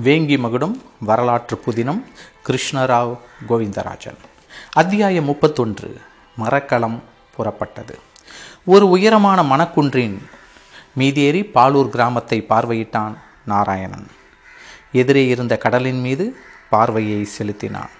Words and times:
வேங்கி 0.00 0.38
மகுடம் 0.38 0.82
வரலாற்று 1.00 1.62
புதினம் 1.66 2.04
கிருஷ்ணராவ் 2.46 3.18
கோவிந்தராஜன். 3.48 4.16
அத்தியாயம் 4.72 5.24
முப்பத்தொன்று 5.24 6.00
மரக்களம் 6.38 7.00
புறப்பட்டது. 7.36 7.94
ஒரு 8.64 8.88
உயரமான 8.88 9.42
மணக்குன்றின் 9.42 10.22
மீதேறி 10.98 11.42
பாலூர் 11.54 11.88
கிராமத்தை 11.88 12.46
பார்வையிட்டான் 12.48 13.14
நாராயணன். 13.44 14.06
எதிரே 14.92 15.26
இருந்த 15.26 15.58
கடலின் 15.58 16.00
மீது 16.00 16.36
பார்வையை 16.70 17.24
செலுத்தினான். 17.24 17.90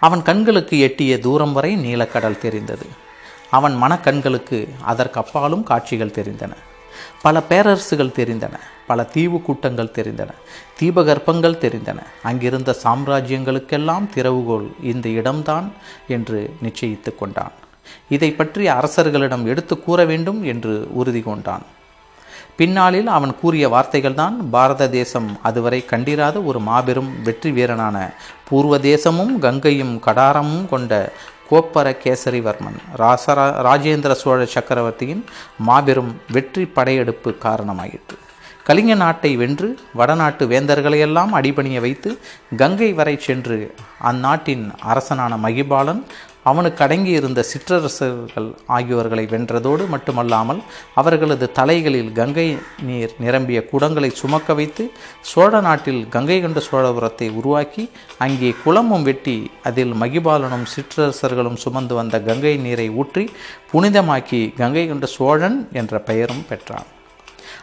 அவன் 0.00 0.22
கண்களுக்கு 0.22 0.78
எட்டிய 0.78 1.18
தூரம் 1.18 1.52
வரை 1.52 1.76
நீலக்கடல் 1.76 2.38
தெரிந்தது. 2.38 2.86
அவன் 3.50 3.82
மனக்கண்களுக்கு 3.82 4.68
அதற்கப்பாலும் 4.80 5.62
காட்சிகள் 5.62 6.16
தெரிந்தன. 6.18 6.52
பல 7.22 7.42
பேரரசுகள் 7.48 8.16
தெரிந்தன 8.18 8.54
பல 8.86 9.02
தீவு 9.14 9.38
கூட்டங்கள் 9.42 9.94
தெரிந்தன 9.98 10.30
தீபகற்பங்கள் 10.78 11.60
தெரிந்தன. 11.64 11.98
அங்கிருந்த 12.22 12.70
சாம்ராஜ்யங்களுக்கெல்லாம் 12.84 14.06
திறவுகோல் 14.14 14.68
இந்த 14.82 15.08
இடம்தான் 15.08 15.66
என்று 16.08 16.40
நிச்சயித்து 16.62 17.12
கொண்டான். 17.18 17.54
இதை 18.08 18.30
பற்றி 18.32 18.64
அரசர்களிடம் 18.68 19.44
எடுத்து 19.46 19.76
கூற 19.78 20.04
வேண்டும் 20.04 20.40
என்று 20.44 20.74
உறுதி 20.92 21.20
கொண்டான். 21.20 21.64
பின்னாளில் 22.56 23.06
அவன் 23.16 23.32
கூறிய 23.40 23.64
வார்த்தைகள்தான் 23.68 24.36
பாரத 24.50 24.88
தேசம் 24.88 25.28
அதுவரை 25.42 25.84
கண்டிராத 25.84 26.36
ஒரு 26.42 26.58
மாபெரும் 26.60 27.10
வெற்றி 27.22 27.50
வீரனான 27.50 27.96
பூர்வ 28.48 28.78
தேசமும் 28.78 29.32
கங்கையும் 29.38 29.94
கடாரமும் 30.06 30.66
கொண்ட 30.68 30.92
கோப்பர 31.50 31.88
கேசரிவர்மன் 32.04 32.80
ராசரா 32.98 33.44
ராஜேந்திர 33.66 34.12
சோழ 34.12 34.44
சக்கரவர்த்தியின் 34.44 35.24
மாபெரும் 35.58 36.20
வெற்றி 36.32 36.64
படையெடுப்பு 36.66 37.30
காரணமாயிற்று. 37.42 38.16
கலிங்க 38.66 38.94
நாட்டை 38.94 39.36
வென்று 39.36 39.78
வடநாட்டு 39.94 40.46
வேந்தர்களையெல்லாம் 40.46 41.32
அடிபணிய 41.32 41.80
வைத்து 41.80 42.18
கங்கை 42.56 42.92
வரை 42.92 43.18
சென்று 43.20 43.74
அந்நாட்டின் 44.00 44.72
அரசனான 44.80 45.36
மகிபாலன் 45.36 46.02
அவனுக்கு 46.42 46.84
அடங்கியிருந்த 46.84 47.40
சிற்றரசர்கள் 47.40 48.46
ஆகியோர்களை 48.66 49.24
வென்றதோடு 49.32 49.88
மட்டுமல்லாமல் 49.88 50.60
அவர்களது 50.94 51.46
தலைகளில் 51.52 52.12
கங்கை 52.12 52.46
நீர் 52.82 53.14
நிரம்பிய 53.18 53.60
குடங்களை 53.72 54.10
சுமக்க 54.12 54.54
வைத்து 54.54 54.84
சோழ 55.20 55.60
நாட்டில் 55.60 56.08
கங்கை 56.08 56.38
கொண்ட 56.40 56.62
சோழபுரத்தை 56.70 57.28
உருவாக்கி 57.32 57.84
அங்கே 58.18 58.54
குளமும் 58.64 59.02
வெட்டி 59.02 59.36
அதில் 59.62 59.94
மகிபாலனும் 59.94 60.66
சிற்றரசர்களும் 60.74 61.60
சுமந்து 61.64 61.94
வந்த 61.94 62.18
கங்கை 62.20 62.54
நீரை 62.56 62.88
ஊற்றி 62.90 63.26
புனிதமாக்கி 63.72 64.42
கங்கை 64.54 64.86
கொண்ட 64.88 65.06
சோழன் 65.06 65.68
என்ற 65.72 66.00
பெயரும் 66.00 66.46
பெற்றான். 66.48 66.88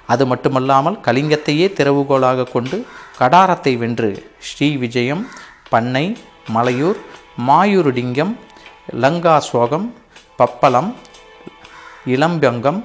அது 0.06 0.26
மட்டுமல்லாமல் 0.26 0.98
கலிங்கத்தையே 1.06 1.68
திறவுகோலாக 1.80 2.50
கொண்டு 2.52 2.78
கடாரத்தை 3.20 3.78
வென்று 3.78 4.12
ஸ்ரீ 4.40 4.68
விஜயம் 4.78 5.24
பண்ணை 5.70 6.06
மலையூர் 6.56 7.00
மாயூருடிங்கம் 7.48 8.34
லங்கா 8.88 9.40
சோகம் 9.40 9.94
பப்பளம் 10.40 10.94
இளம்பங்கம் 12.06 12.84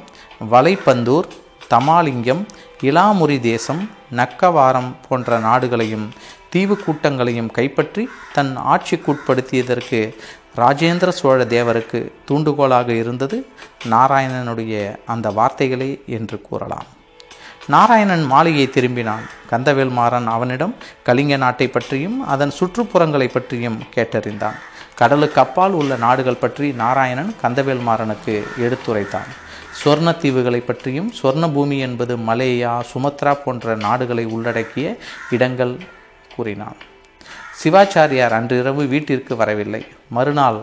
வலைப்பந்தூர் 0.50 1.28
தமாலிங்கம் 1.70 2.46
இலாமுரி 2.80 3.40
தேசம் 3.40 3.90
நக்கவாரம் 4.10 4.96
போன்ற 5.08 5.38
நாடுகளையும் 5.38 6.10
தீவு 6.50 6.78
கூட்டங்களையும் 6.86 7.50
கைப்பற்றி 7.50 8.08
தன் 8.32 8.58
ஆட்சிக்குட்படுத்தியதற்கு 8.58 10.14
ராஜேந்திர 10.56 11.08
சோழ 11.08 11.44
தேவருக்கு 11.44 12.12
தூண்டுகோலாக 12.30 12.88
இருந்தது 12.88 13.46
நாராயணனுடைய 13.90 14.96
அந்த 15.06 15.30
வார்த்தைகளே 15.30 16.02
என்று 16.06 16.40
கூறலாம். 16.40 16.86
நாராயணன் 17.66 18.22
மாளிகை 18.22 18.66
திரும்பினான். 18.66 19.24
கந்தவேல் 19.50 19.90
மாறன் 19.90 20.26
அவனிடம் 20.26 20.74
கலிங்க 21.04 21.36
நாட்டை 21.36 21.68
பற்றியும் 21.68 22.26
அதன் 22.26 22.52
சுற்றுப்புறங்களை 22.60 23.28
பற்றியும் 23.28 23.82
கேட்டறிந்தான். 23.94 24.58
கடலுக்கு 25.02 25.40
அப்பால் 25.40 25.70
உள்ள 25.70 25.96
நாடுகள் 25.96 26.42
பற்றி 26.42 26.72
நாராயணன் 26.72 27.34
கந்தவேல் 27.42 27.80
மாறனுக்கு 27.86 28.34
எடுத்துரைத்தான். 28.58 29.30
சொர்ண 29.84 30.16
தீவுகளை 30.16 30.60
பற்றியும் 30.60 31.12
சொர்ண 31.22 31.52
பூமி 31.52 31.78
என்பது 31.78 32.16
மலேயா 32.16 32.80
சுமத்ரா 32.92 33.38
போன்ற 33.44 33.74
நாடுகளை 33.76 34.24
உள்ளடக்கிய 34.24 34.96
இடங்கள் 35.30 35.74
கூறினான். 36.36 36.76
சிவாச்சாரியார் 37.62 38.30
அன்றிரவு 38.30 38.84
வீட்டிற்கு 38.84 39.36
வரவில்லை. 39.36 39.86
மறுநாள் 40.08 40.60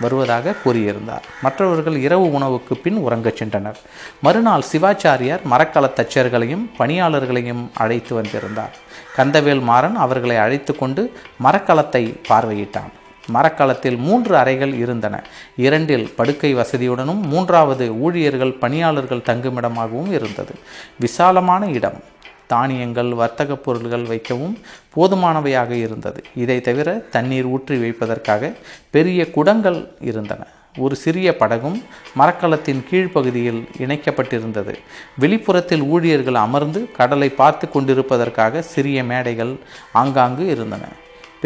வருவதாக 0.00 0.54
கூறியிருந்தார். 0.64 1.24
மற்றவர்கள் 1.42 1.96
இரவு 1.96 2.32
உணவுக்கு 2.32 2.76
பின் 2.76 2.98
உறங்கச் 2.98 3.42
சென்றனர். 3.42 3.80
மறுநாள் 4.22 4.68
சிவாச்சாரியார் 4.72 5.46
மரக்கலத் 5.50 5.98
தச்சர்களையும் 6.00 6.70
பணியாளர்களையும் 6.78 7.64
அழைத்து 7.74 8.14
வந்திருந்தார். 8.14 8.76
கந்தவேல் 9.16 9.62
மாறன் 9.62 9.96
அவர்களை 9.96 10.36
அழைத்து 10.36 10.76
கொண்டு 10.76 11.12
மரக்கலத்தை 11.44 12.20
பார்வையிட்டான். 12.28 12.92
மரக்கலத்தில் 13.32 13.96
மூன்று 13.96 14.36
அறைகள் 14.36 14.74
இருந்தன. 14.74 15.24
இரண்டில் 15.56 16.12
படுக்கை 16.16 16.54
வசதியுடனும் 16.54 17.22
மூன்றாவது 17.22 17.92
ஊழியர்கள் 17.92 18.52
பணியாளர்கள் 18.52 19.26
தங்குமிடமாகவும் 19.26 20.12
இருந்தது. 20.12 20.54
விசாலமான 20.98 21.66
இடம். 21.66 22.02
தானியங்கள் 22.46 23.12
வர்த்தக 23.12 23.56
பொருள்கள் 23.56 24.04
வைக்கவும் 24.04 24.58
போதுமானவையாக 24.96 25.70
இருந்தது. 25.70 26.24
இதை 26.34 26.60
தவிர 26.60 26.94
தண்ணீர் 26.94 27.44
ஊற்றி 27.44 27.76
வைப்பதற்காக 27.76 28.52
பெரிய 28.90 29.30
குடங்கள் 29.30 29.88
இருந்தன. 30.00 30.46
ஒரு 30.78 30.96
சிறிய 30.96 31.36
படகும் 31.36 31.82
மரக்கலத்தின் 32.18 32.84
கீழ்ப்பகுதியில் 32.90 33.68
இணைக்கப்பட்டிருந்தது. 33.78 34.74
வெளிப்புறத்தில் 35.18 35.82
ஊழியர்கள் 35.82 36.34
அமர்ந்து 36.34 36.88
கடலை 36.96 37.28
பார்த்து 37.28 37.68
கொண்டிருப்பதற்காக 37.68 38.58
சிறிய 38.58 39.04
மேடைகள் 39.04 39.56
ஆங்காங்கு 39.92 40.46
இருந்தன. 40.46 40.84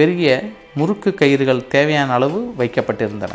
பெரிய 0.00 0.40
முறுக்கு 0.80 1.12
கயிறுகள் 1.20 1.68
தேவையான 1.76 2.12
அளவு 2.18 2.40
வைக்கப்பட்டிருந்தன. 2.58 3.32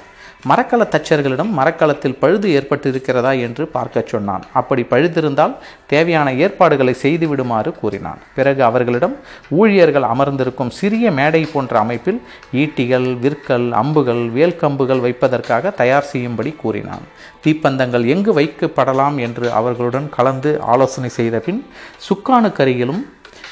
மரக்கல 0.50 0.84
தச்சர்களிடம் 0.94 1.52
மரக்கலத்தில் 1.60 2.18
பழுது 2.22 2.48
ஏற்பட்டிருக்கிறதா 2.58 3.32
என்று 3.46 3.64
பார்க்கச் 3.76 4.12
சொன்னான். 4.12 4.44
அப்படி 4.60 4.84
பழுதிருந்தால் 4.90 5.54
தேவையான 5.94 6.28
ஏற்பாடுகளை 6.44 6.94
செய்துவிடுமாறு 7.04 7.72
கூறினான். 7.80 8.20
பிறகு 8.38 8.62
அவர்களிடம் 8.70 9.16
ஊழியர்கள் 9.62 10.06
அமர்ந்திருக்கும் 10.12 10.72
சிறிய 10.80 11.12
மேடை 11.20 11.42
போன்ற 11.54 11.74
அமைப்பில் 11.84 12.20
ஈட்டிகள் 12.64 13.08
விற்கள் 13.24 13.68
அம்புகள் 13.82 14.24
வேல்கம்புகள் 14.38 15.04
வைப்பதற்காக 15.06 15.74
தயார் 15.82 16.10
செய்யும்படி 16.12 16.54
கூறினான். 16.64 17.04
தீப்பந்தங்கள் 17.46 18.06
எங்கு 18.16 18.34
வைக்கப்படலாம் 18.40 19.18
என்று 19.28 19.48
அவர்களுடன் 19.62 20.10
கலந்து 20.18 20.54
ஆலோசனை 20.74 21.12
செய்த 21.20 21.40
பின் 21.48 21.62
சுக்கானுக்கரியிலும் 22.08 23.04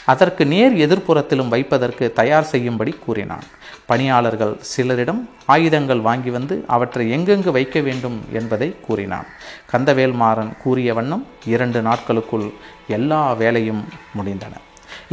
அதற்கு 0.06 0.46
நேர் 0.46 0.74
எதிர்ப்புறத்திலும் 0.74 1.48
வைப்பதற்கு 1.48 2.14
தயார் 2.14 2.44
செய்யும்படி 2.44 2.92
கூறினான். 3.06 3.46
பணியாளர்கள் 3.86 4.58
சிலரிடம் 4.76 5.30
ஆயுதங்கள் 5.46 6.00
வாங்கி 6.00 6.30
வந்து 6.30 6.64
அவற்றை 6.68 7.06
எங்கெங்கு 7.18 7.52
வைக்க 7.52 7.80
வேண்டும் 7.80 8.22
என்பதை 8.34 8.76
கூறினான். 8.82 9.26
கந்தவேல்மாறன் 9.72 10.58
கூறிய 10.64 10.94
வண்ணம் 10.94 11.26
இரண்டு 11.46 11.82
நாட்களுக்குள் 11.82 12.48
எல்லா 12.88 13.34
வேலையும் 13.34 13.86
முடிந்தன. 14.18 14.54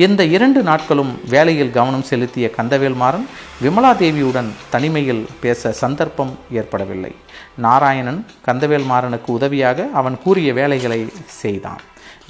இந்த 0.04 0.24
இரண்டு 0.24 0.62
நாட்களும் 0.62 1.12
வேலையில் 1.34 1.74
கவனம் 1.76 2.06
செலுத்திய 2.10 2.46
கந்தவேல் 2.56 2.98
மாறன் 3.02 3.26
விமலாதேவியுடன் 3.64 4.50
தனிமையில் 4.70 5.24
பேச 5.40 5.72
சந்தர்ப்பம் 5.82 6.32
ஏற்படவில்லை. 6.60 7.12
நாராயணன் 7.66 8.20
கந்தவேல் 8.46 8.88
மாறனுக்கு 8.92 9.30
உதவியாக 9.38 9.88
அவன் 10.00 10.18
கூறிய 10.24 10.52
வேலைகளை 10.52 11.00
செய்தான். 11.42 11.82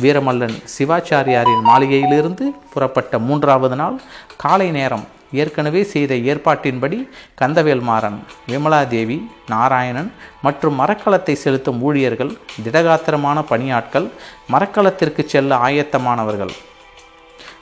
வீரமல்லன் 0.02 0.56
சிவாச்சாரியாரின் 0.74 1.64
மாளிகையிலிருந்து 1.68 2.44
புறப்பட்ட 2.72 3.18
மூன்றாவது 3.18 3.76
நாள் 3.76 3.96
காலை 4.36 4.68
நேரம் 4.70 5.06
ஏற்கனவே 5.32 5.82
செய்த 5.84 6.12
ஏற்பாட்டின்படி 6.30 6.98
கந்தவேல் 7.40 7.84
மாறன் 7.88 8.16
விமலாதேவி 8.50 9.18
நாராயணன் 9.48 10.10
மற்றும் 10.42 10.78
மரக்கலத்தை 10.80 11.34
செலுத்தும் 11.34 11.82
ஊழியர்கள் 11.82 12.32
திடகாத்திரமான 12.64 13.44
பணியாட்கள் 13.50 14.08
மரக்கலத்திற்கு 14.52 15.24
செல்ல 15.26 15.58
ஆயத்தமானவர்கள் 15.66 16.54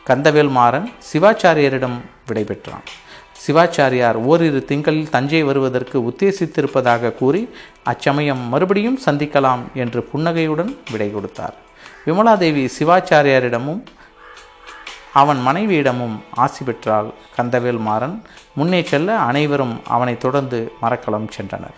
கந்தவேல் 0.08 0.50
மாறன் 0.50 0.86
சிவாச்சாரியரிடம் 1.08 1.98
விடைபெற்றான். 2.28 2.86
சிவாச்சாரியார் 3.42 4.18
ஓரிரு 4.30 4.64
திங்களில் 4.64 5.10
தஞ்சை 5.10 5.42
வருவதற்கு 5.42 5.98
உத்தேசித்திருப்பதாக 6.10 7.12
கூறி 7.20 7.42
அச்சமயம் 7.82 8.42
மறுபடியும் 8.48 8.98
சந்திக்கலாம் 9.06 9.62
என்று 9.74 10.02
புன்னகையுடன் 10.02 10.72
விடை 10.92 11.10
கொடுத்தார். 11.12 11.54
விமலாதேவி 12.06 12.64
சிவாச்சாரியாரிடமும் 12.78 13.82
அவன் 15.12 15.40
மனைவியிடமும் 15.46 16.16
ஆசி 16.34 16.64
பெற்றால் 16.64 17.08
கந்தவேல் 17.36 17.78
மாறன் 17.78 18.16
முன்னே 18.54 18.80
செல்ல 18.82 19.18
அனைவரும் 19.28 19.76
அவனை 19.94 20.16
தொடர்ந்து 20.18 20.58
மரக்கலம் 20.80 21.28
சென்றனர். 21.36 21.76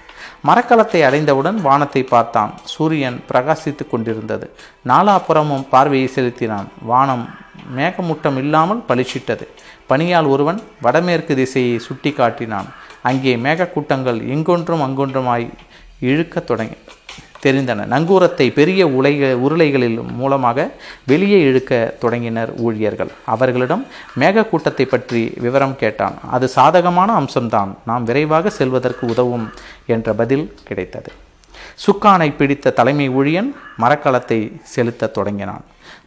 மரக்கலத்தை 0.49 1.01
அடைந்தவுடன் 1.09 1.59
வானத்தை 1.63 2.03
பார்த்தான். 2.05 2.53
சூரியன் 2.73 3.21
பிரகாசித்து 3.29 3.85
கொண்டிருந்தது. 3.89 4.47
நாலாபுறமும் 4.89 5.69
பார்வையை 5.69 6.09
செலுத்தினான். 6.17 6.69
வானம் 6.83 7.25
மேகமூட்டம் 7.77 8.39
இல்லாமல் 8.43 8.85
பளிச்சிட்டது. 8.89 9.47
பணியால் 9.91 10.29
ஒருவன் 10.35 10.61
வடமேற்கு 10.83 11.35
திசையை 11.35 11.79
சுட்டி 11.79 12.13
காட்டினான் 12.13 12.71
அங்கே 13.09 13.35
மேகக்கூட்டங்கள் 13.37 14.21
இங்கொன்றும் 14.35 14.85
அங்கொன்றுமாய் 14.87 15.47
இழுக்கத் 16.01 16.49
தொடங்கி 16.51 16.77
தெரிந்தன. 17.45 17.85
நங்கூரத்தை 17.93 18.47
பெரிய 18.59 18.81
உலைக 18.87 19.31
உருளைகளில் 19.45 19.99
மூலமாக 20.21 20.69
வெளியே 21.07 21.39
இழுக்க 21.41 21.95
தொடங்கினர் 22.03 22.51
ஊழியர்கள். 22.57 23.11
அவர்களிடம் 23.35 23.87
மேகக்கூட்டத்தை 24.19 24.85
பற்றி 24.85 25.23
விவரம் 25.45 25.77
கேட்டான். 25.77 26.19
அது 26.31 26.49
சாதகமான 26.49 27.13
அம்சம்தான். 27.21 27.73
நாம் 27.87 28.05
விரைவாக 28.05 28.51
செல்வதற்கு 28.51 29.07
உதவும் 29.07 29.49
என்ற 29.87 30.13
பதில் 30.13 30.47
கிடைத்தது. 30.69 31.13
சுக்கானை 31.85 32.37
பிடித்த 32.37 32.71
தலைமை 32.71 33.11
ஊழியன் 33.11 33.51
மரக்கலத்தை 33.79 34.39
செலுத்தத் 34.75 35.15
தொடங்கினான். 35.15 35.65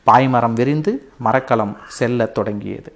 பாய்மரம் 0.07 0.53
விரிந்து 0.53 0.91
மரக்கலம் 1.17 1.77
செல்லத் 1.87 2.33
தொடங்கியது. 2.33 2.91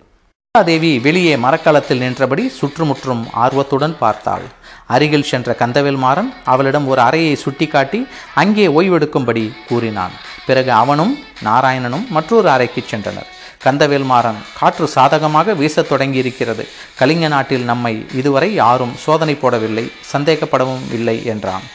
தேவி 0.66 1.00
வெளியே 1.00 1.36
மரக்கலத்தில் 1.36 1.98
நின்றபடி 1.98 2.50
சுற்றுமுற்றும் 2.50 3.24
ஆர்வத்துடன் 3.44 3.96
பார்த்தாள். 4.00 4.46
அருகில் 4.88 5.24
சென்ற 5.24 5.56
கந்தவேல் 5.60 5.98
மாறன் 5.98 6.34
அவளிடம் 6.44 6.88
ஒரு 6.88 7.02
அறையை 7.02 7.36
சுட்டிக்காட்டி 7.36 8.08
அங்கே 8.36 8.68
ஓய்வெடுக்கும்படி 8.68 9.52
கூறினான். 9.68 10.12
பிறகு 10.46 10.72
அவனும் 10.72 11.14
நாராயணனும் 11.44 12.06
மற்றொரு 12.10 12.50
அறைக்கு 12.50 12.84
சென்றனர். 12.92 13.32
கந்தவேல்மாறன் 13.64 14.40
காற்று 14.60 14.88
சாதகமாக 14.88 15.54
வீசத் 15.54 15.92
தொடங்கியிருக்கிறது. 15.92 16.66
கலிங்க 17.00 17.28
நாட்டில் 17.28 17.64
நம்மை 17.64 18.06
இதுவரை 18.16 18.54
யாரும் 18.54 18.96
சோதனை 18.96 19.36
போடவில்லை 19.36 19.92
சந்தேகப்படவும் 20.14 20.86
இல்லை 20.92 21.26
என்றான். 21.26 21.68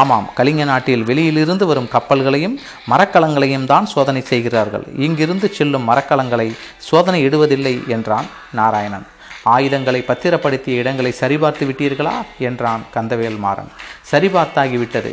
ஆமாம். 0.00 0.28
கலிங்க 0.34 0.64
நாட்டில் 0.64 1.04
வெளியிலிருந்து 1.04 1.66
வரும் 1.66 1.88
கப்பல்களையும் 1.92 2.56
மரக்கலங்களையும் 2.90 3.64
தான் 3.64 3.86
சோதனை 3.86 4.22
செய்கிறார்கள். 4.22 4.84
இங்கிருந்து 4.96 5.48
செல்லும் 5.52 5.88
மரக்கலங்களை 5.88 6.48
சோதனை 6.78 7.20
இடுவதில்லை 7.28 7.86
என்றான் 7.86 8.28
நாராயணன். 8.52 9.06
ஆயுதங்களை 9.44 10.00
பத்திரப்படுத்திய 10.08 10.80
இடங்களை 10.82 11.14
சரிபார்த்து 11.20 11.64
விட்டீர்களா? 11.64 12.16
என்றான் 12.38 12.82
கந்தவேல் 12.94 13.38
மாறன். 13.38 13.70
சரிபார்த்தாகிவிட்டது. 14.10 15.12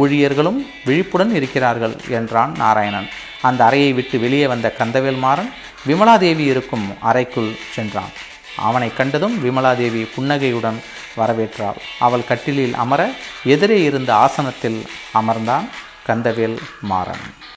ஊழியர்களும் 0.00 0.58
விழிப்புடன் 0.84 1.34
இருக்கிறார்கள் 1.34 1.94
என்றான் 2.08 2.52
நாராயணன். 2.58 3.08
அந்த 3.42 3.64
அறையை 3.64 3.92
விட்டு 3.92 4.18
வெளியே 4.18 4.46
வந்த 4.46 4.74
கந்தவேல் 4.78 5.18
மாறன் 5.18 5.50
விமலாதேவி 5.88 6.44
இருக்கும் 6.54 6.86
அறைக்குள் 7.00 7.52
சென்றான். 7.72 8.12
அவனை 8.56 8.94
கண்டதும் 8.94 9.36
விமலாதேவி 9.44 10.02
புன்னகையுடன் 10.14 10.78
வரவேற்றாள். 11.16 11.78
அவள் 11.98 12.24
கட்டிலில் 12.24 12.74
அமர 12.74 13.10
எதிரே 13.44 13.82
இருந்த 13.82 14.14
ஆசனத்தில் 14.14 14.86
அமர்ந்தான் 15.14 15.68
கந்தவேல் 16.06 16.58
மாறன். 16.80 17.24